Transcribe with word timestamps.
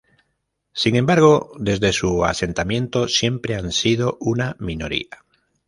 Sin 0.73 0.95
embargo, 0.95 1.51
desde 1.59 1.93
su 1.93 2.25
asentamiento, 2.25 3.07
siempre 3.07 3.53
han 3.55 3.71
sido 3.71 4.17
una 4.19 4.55
minoría. 4.57 5.19